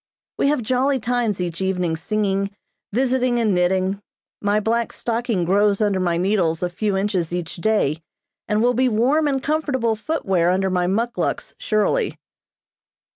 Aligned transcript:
We 0.39 0.47
have 0.47 0.63
jolly 0.63 0.99
times 0.99 1.39
each 1.39 1.61
evening 1.61 1.95
singing, 1.95 2.49
visiting 2.91 3.37
and 3.37 3.53
knitting. 3.53 4.01
My 4.41 4.59
black 4.59 4.93
stocking 4.93 5.43
grows 5.45 5.79
under 5.79 5.99
my 5.99 6.17
needles 6.17 6.63
a 6.63 6.69
few 6.71 6.97
inches 6.97 7.31
each 7.35 7.57
day, 7.57 8.01
and 8.47 8.63
will 8.63 8.73
be 8.73 8.89
warm 8.89 9.27
and 9.27 9.43
comfortable 9.43 9.95
footwear 9.95 10.49
under 10.49 10.71
my 10.71 10.87
muckluks 10.87 11.53
surely. 11.59 12.17